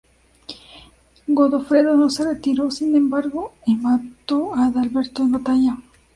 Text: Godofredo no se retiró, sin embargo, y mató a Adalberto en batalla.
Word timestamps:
Godofredo 1.27 1.95
no 1.95 2.09
se 2.09 2.23
retiró, 2.25 2.71
sin 2.71 2.95
embargo, 2.95 3.53
y 3.67 3.75
mató 3.75 4.55
a 4.55 4.65
Adalberto 4.65 5.21
en 5.21 5.31
batalla. 5.33 5.77